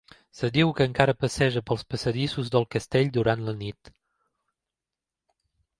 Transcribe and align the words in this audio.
Es 0.45 0.51
diu 0.53 0.71
que 0.77 0.87
encara 0.91 1.13
passeja 1.25 1.61
pels 1.71 1.85
passadissos 1.95 2.49
del 2.57 2.67
castell 2.77 3.15
durant 3.19 3.45
la 3.51 3.57
nit. 3.61 3.95